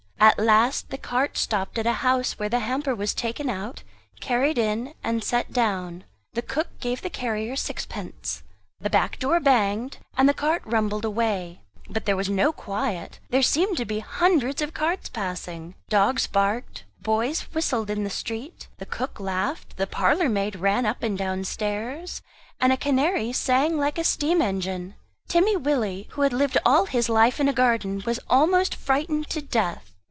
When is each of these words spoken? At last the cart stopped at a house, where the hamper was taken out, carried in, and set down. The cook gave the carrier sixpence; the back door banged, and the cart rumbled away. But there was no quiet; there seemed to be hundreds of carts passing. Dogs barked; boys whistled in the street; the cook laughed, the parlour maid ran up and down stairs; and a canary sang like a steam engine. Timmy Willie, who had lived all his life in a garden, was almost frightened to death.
At 0.23 0.37
last 0.37 0.91
the 0.91 0.99
cart 0.99 1.35
stopped 1.35 1.79
at 1.79 1.87
a 1.87 1.93
house, 2.05 2.33
where 2.37 2.47
the 2.47 2.59
hamper 2.59 2.93
was 2.93 3.11
taken 3.15 3.49
out, 3.49 3.81
carried 4.19 4.59
in, 4.59 4.93
and 5.03 5.23
set 5.23 5.51
down. 5.51 6.03
The 6.33 6.43
cook 6.43 6.67
gave 6.79 7.01
the 7.01 7.09
carrier 7.09 7.55
sixpence; 7.55 8.43
the 8.79 8.89
back 8.89 9.17
door 9.17 9.39
banged, 9.39 9.97
and 10.15 10.29
the 10.29 10.35
cart 10.35 10.61
rumbled 10.63 11.05
away. 11.05 11.61
But 11.89 12.05
there 12.05 12.15
was 12.15 12.29
no 12.29 12.53
quiet; 12.53 13.19
there 13.31 13.41
seemed 13.41 13.77
to 13.77 13.85
be 13.85 13.97
hundreds 13.97 14.61
of 14.61 14.75
carts 14.75 15.09
passing. 15.09 15.73
Dogs 15.89 16.27
barked; 16.27 16.83
boys 17.01 17.39
whistled 17.53 17.89
in 17.89 18.03
the 18.03 18.09
street; 18.11 18.67
the 18.77 18.85
cook 18.85 19.19
laughed, 19.19 19.75
the 19.77 19.87
parlour 19.87 20.29
maid 20.29 20.55
ran 20.57 20.85
up 20.85 21.01
and 21.01 21.17
down 21.17 21.45
stairs; 21.45 22.21
and 22.59 22.71
a 22.71 22.77
canary 22.77 23.33
sang 23.33 23.75
like 23.79 23.97
a 23.97 24.03
steam 24.03 24.39
engine. 24.39 24.93
Timmy 25.27 25.55
Willie, 25.57 26.07
who 26.11 26.21
had 26.21 26.31
lived 26.31 26.59
all 26.63 26.85
his 26.85 27.09
life 27.09 27.39
in 27.39 27.49
a 27.49 27.53
garden, 27.53 28.03
was 28.05 28.19
almost 28.29 28.75
frightened 28.75 29.27
to 29.31 29.41
death. 29.41 29.87